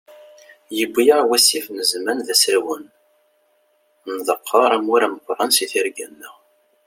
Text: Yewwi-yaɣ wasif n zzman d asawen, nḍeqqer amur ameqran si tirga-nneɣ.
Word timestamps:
Yewwi-yaɣ 0.77 1.21
wasif 1.29 1.65
n 1.69 1.77
zzman 1.91 2.19
d 2.25 2.27
asawen, 2.33 2.85
nḍeqqer 4.15 4.71
amur 4.77 5.01
ameqran 5.05 5.51
si 5.53 5.65
tirga-nneɣ. 5.71 6.35